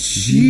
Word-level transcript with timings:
Jesus. 0.00 0.40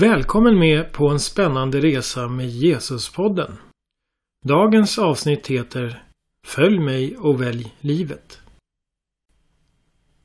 Välkommen 0.00 0.58
med 0.58 0.92
på 0.92 1.08
en 1.08 1.20
spännande 1.20 1.80
resa 1.80 2.28
med 2.28 2.48
Jesuspodden. 2.48 3.58
Dagens 4.44 4.98
avsnitt 4.98 5.46
heter 5.46 6.02
Följ 6.46 6.78
mig 6.78 7.16
och 7.16 7.42
välj 7.42 7.74
livet. 7.80 8.38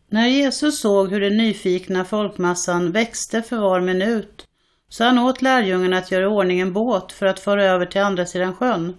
När 0.10 0.28
Jesus 0.28 0.82
såg 0.82 1.10
hur 1.10 1.22
den 1.22 1.38
nyfikna 1.38 2.06
folkmassan 2.06 2.92
växte 2.92 3.42
för 3.42 3.58
var 3.58 3.82
minut 3.82 4.48
så 4.90 5.04
han 5.04 5.20
åt 5.20 5.42
lärjungarna 5.42 5.98
att 5.98 6.12
göra 6.12 6.30
ordning 6.30 6.60
en 6.60 6.74
båt 6.74 7.12
för 7.12 7.26
att 7.26 7.40
föra 7.40 7.66
över 7.66 7.86
till 7.86 8.02
andra 8.02 8.26
sidan 8.26 8.56
sjön. 8.56 8.98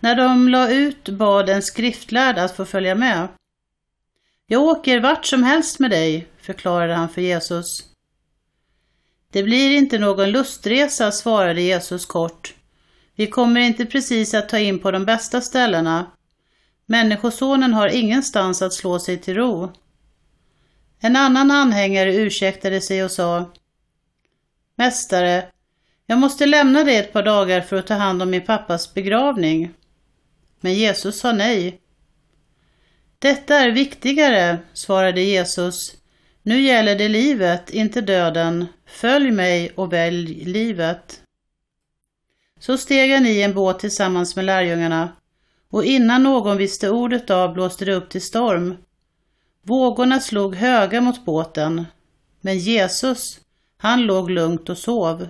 När 0.00 0.16
de 0.16 0.48
la 0.48 0.70
ut 0.70 1.08
bad 1.08 1.48
en 1.48 1.62
skriftlärd 1.62 2.38
att 2.38 2.56
få 2.56 2.64
följa 2.64 2.94
med. 2.94 3.28
Jag 4.46 4.62
åker 4.62 5.00
vart 5.00 5.26
som 5.26 5.42
helst 5.42 5.80
med 5.80 5.90
dig, 5.90 6.26
förklarade 6.38 6.94
han 6.94 7.08
för 7.08 7.20
Jesus. 7.20 7.93
Det 9.34 9.42
blir 9.42 9.76
inte 9.76 9.98
någon 9.98 10.30
lustresa, 10.30 11.12
svarade 11.12 11.60
Jesus 11.60 12.06
kort. 12.06 12.54
Vi 13.14 13.26
kommer 13.26 13.60
inte 13.60 13.86
precis 13.86 14.34
att 14.34 14.48
ta 14.48 14.58
in 14.58 14.78
på 14.78 14.90
de 14.90 15.04
bästa 15.04 15.40
ställena. 15.40 16.10
Människosonen 16.86 17.74
har 17.74 17.88
ingenstans 17.88 18.62
att 18.62 18.72
slå 18.72 18.98
sig 18.98 19.18
till 19.18 19.34
ro. 19.34 19.72
En 21.00 21.16
annan 21.16 21.50
anhängare 21.50 22.14
ursäktade 22.14 22.80
sig 22.80 23.04
och 23.04 23.10
sa 23.10 23.52
Mästare, 24.76 25.46
jag 26.06 26.18
måste 26.18 26.46
lämna 26.46 26.84
dig 26.84 26.96
ett 26.96 27.12
par 27.12 27.22
dagar 27.22 27.60
för 27.60 27.76
att 27.76 27.86
ta 27.86 27.94
hand 27.94 28.22
om 28.22 28.30
min 28.30 28.44
pappas 28.44 28.94
begravning. 28.94 29.70
Men 30.60 30.74
Jesus 30.74 31.20
sa 31.20 31.32
nej. 31.32 31.80
Detta 33.18 33.56
är 33.56 33.70
viktigare, 33.70 34.58
svarade 34.72 35.20
Jesus. 35.20 36.03
Nu 36.46 36.60
gäller 36.60 36.98
det 36.98 37.08
livet, 37.08 37.70
inte 37.70 38.00
döden. 38.00 38.66
Följ 38.86 39.30
mig 39.30 39.72
och 39.74 39.92
välj 39.92 40.44
livet. 40.44 41.20
Så 42.60 42.78
steg 42.78 43.12
han 43.12 43.26
i 43.26 43.40
en 43.40 43.54
båt 43.54 43.78
tillsammans 43.78 44.36
med 44.36 44.44
lärjungarna 44.44 45.12
och 45.70 45.84
innan 45.84 46.22
någon 46.22 46.56
visste 46.56 46.90
ordet 46.90 47.30
av 47.30 47.54
blåste 47.54 47.84
det 47.84 47.94
upp 47.94 48.10
till 48.10 48.22
storm. 48.22 48.76
Vågorna 49.62 50.20
slog 50.20 50.54
höga 50.54 51.00
mot 51.00 51.24
båten, 51.24 51.86
men 52.40 52.58
Jesus, 52.58 53.40
han 53.76 54.02
låg 54.02 54.30
lugnt 54.30 54.68
och 54.68 54.78
sov. 54.78 55.28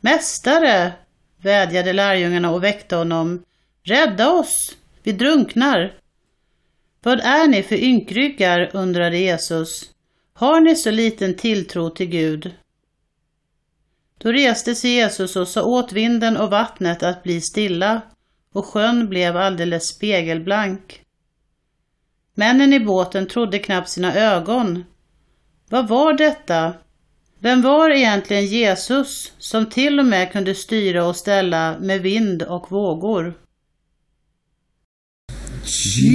Mästare, 0.00 0.92
vädjade 1.36 1.92
lärjungarna 1.92 2.50
och 2.50 2.64
väckte 2.64 2.96
honom. 2.96 3.44
Rädda 3.82 4.30
oss, 4.30 4.76
vi 5.02 5.12
drunknar. 5.12 5.94
Vad 7.02 7.20
är 7.20 7.48
ni 7.48 7.62
för 7.62 7.76
ynkryggar, 7.76 8.70
undrade 8.74 9.18
Jesus. 9.18 9.90
Har 10.32 10.60
ni 10.60 10.76
så 10.76 10.90
liten 10.90 11.34
tilltro 11.34 11.90
till 11.90 12.06
Gud? 12.06 12.54
Då 14.18 14.32
reste 14.32 14.74
sig 14.74 14.90
Jesus 14.90 15.36
och 15.36 15.48
sa 15.48 15.62
åt 15.62 15.92
vinden 15.92 16.36
och 16.36 16.50
vattnet 16.50 17.02
att 17.02 17.22
bli 17.22 17.40
stilla, 17.40 18.00
och 18.52 18.64
sjön 18.64 19.08
blev 19.08 19.36
alldeles 19.36 19.88
spegelblank. 19.88 21.02
Männen 22.34 22.72
i 22.72 22.80
båten 22.80 23.26
trodde 23.26 23.58
knappt 23.58 23.88
sina 23.88 24.14
ögon. 24.14 24.84
Vad 25.68 25.88
var 25.88 26.12
detta? 26.12 26.74
Vem 27.38 27.62
var 27.62 27.90
egentligen 27.90 28.46
Jesus 28.46 29.32
som 29.38 29.66
till 29.66 29.98
och 29.98 30.06
med 30.06 30.32
kunde 30.32 30.54
styra 30.54 31.06
och 31.06 31.16
ställa 31.16 31.78
med 31.80 32.00
vind 32.00 32.42
och 32.42 32.72
vågor? 32.72 33.34
Jesus. 35.68 36.08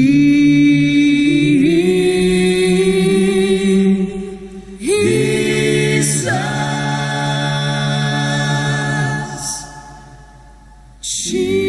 Jesus. 11.02 11.63